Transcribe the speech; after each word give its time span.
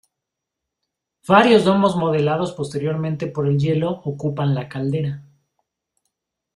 Varios 1.27 1.63
domos 1.63 1.95
modelados 1.95 2.53
posteriormente 2.53 3.27
por 3.27 3.47
el 3.47 3.59
hielo 3.59 4.01
ocupan 4.03 4.55
la 4.55 4.67
caldera. 4.67 5.23